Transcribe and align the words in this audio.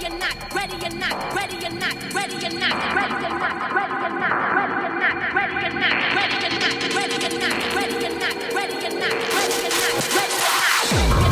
you're 0.00 0.18
not, 0.18 0.54
ready 0.54 0.76
you're 0.80 0.98
not, 0.98 1.34
ready 1.34 1.56
you're 1.60 1.70
not, 1.72 2.14
ready 2.14 2.36
you're 2.36 2.58
not, 2.58 2.94
ready 2.94 3.12
you're 3.20 3.38
not, 3.38 3.74
ready 3.74 3.94
you're 4.00 4.16
not, 4.16 4.54
ready 4.54 4.74
you're 4.80 4.96
not, 4.96 5.12
ready 5.34 5.54
you're 5.60 5.76
not, 5.80 5.94
ready 6.14 6.36
you're 6.40 6.56
not, 6.56 6.74
ready 6.96 7.16
you're 7.20 7.38
not, 7.38 7.52
ready 7.74 7.96
you're 8.00 8.16
not, 8.16 8.34
ready 8.54 8.76
you're 8.80 8.80
not, 8.80 8.80
ready 8.80 8.80
you're 8.80 8.96
not, 8.98 9.14
ready 10.14 10.36
not. 11.20 11.29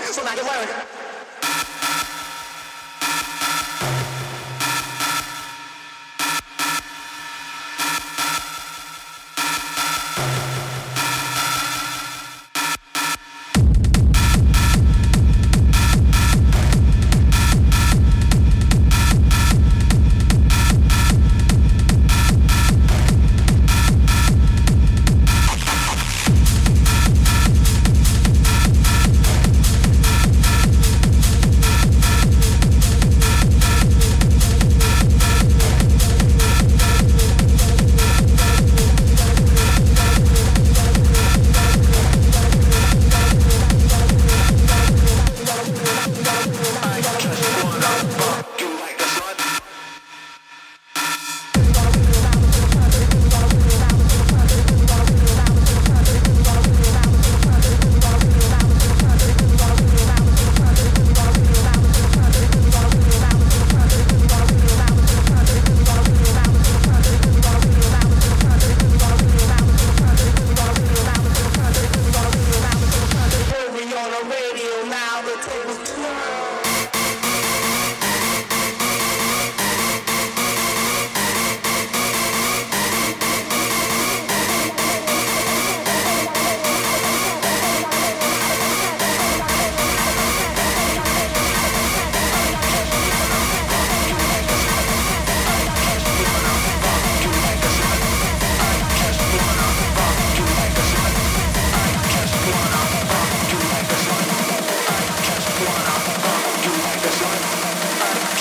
So 0.00 0.22
now 0.24 0.34
you 0.34 0.42
learn. 0.42 1.11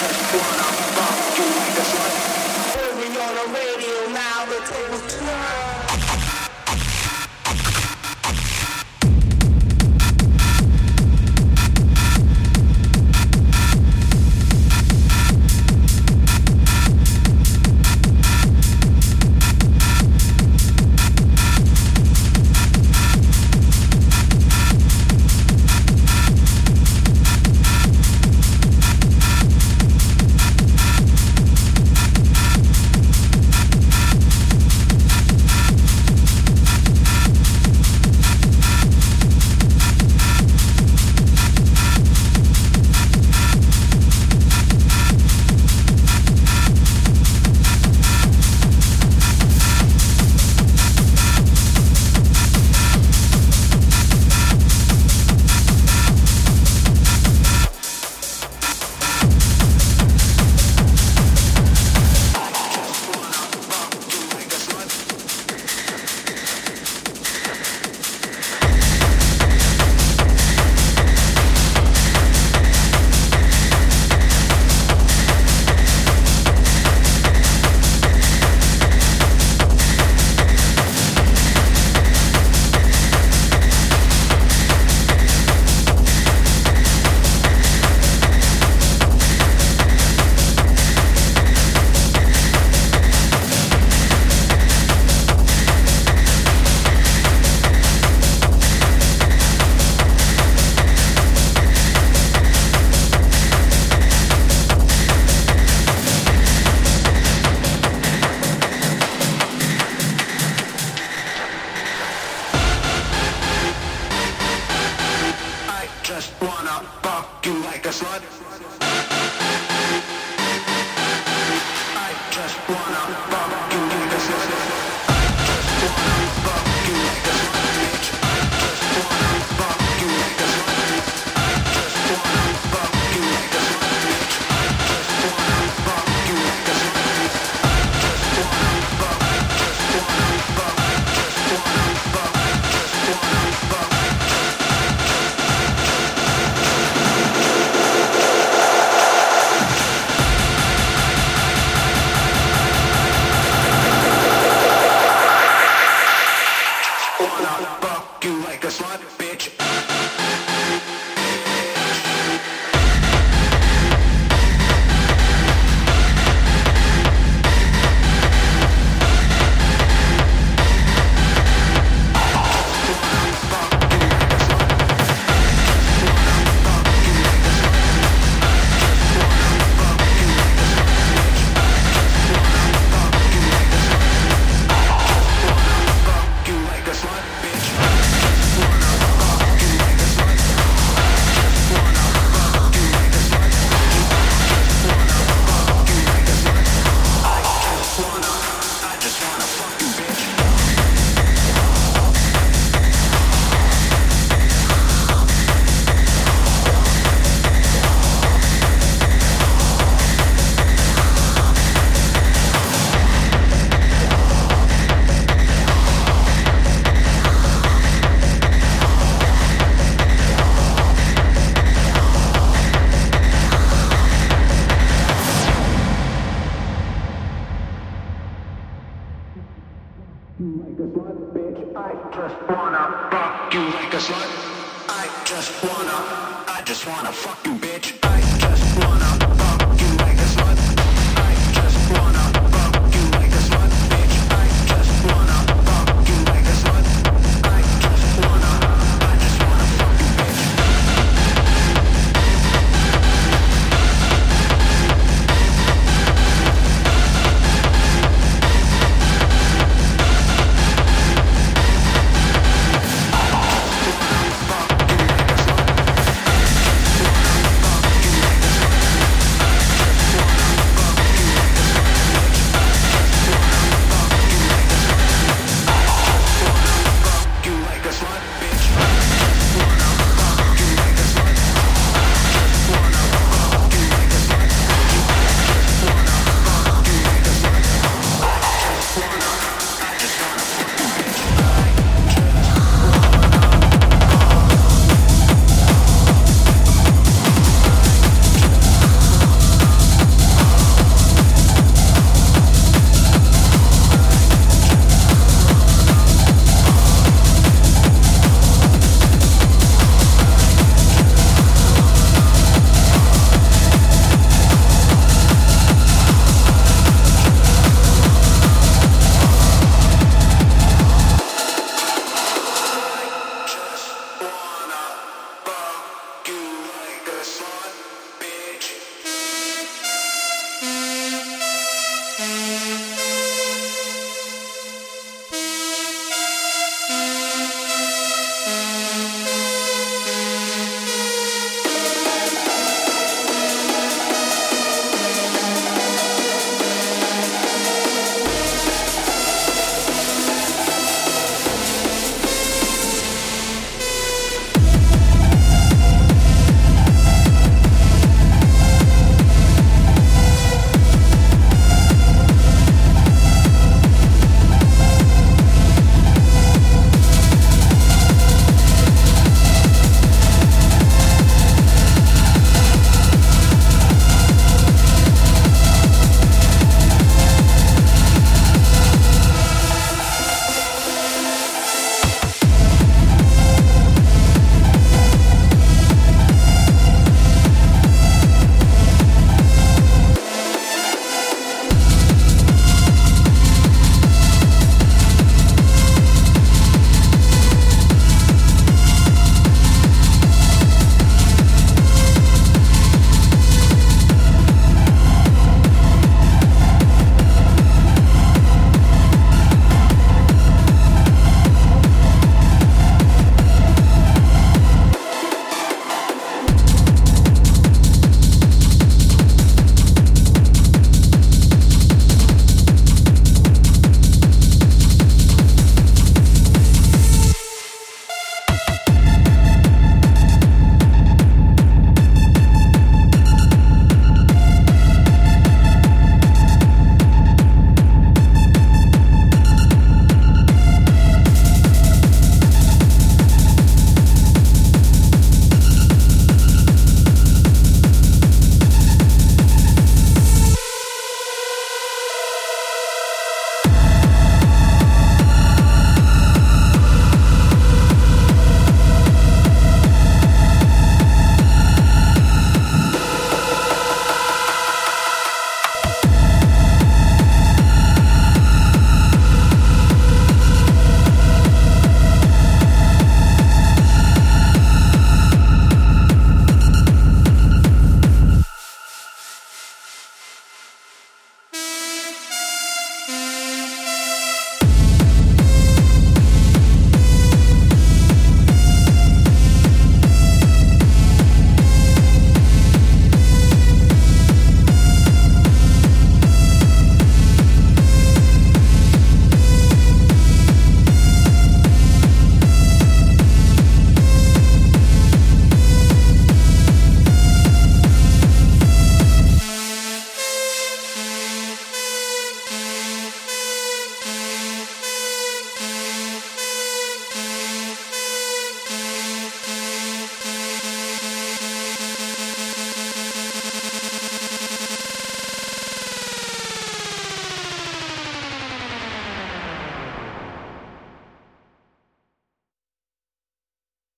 one. 0.01 0.60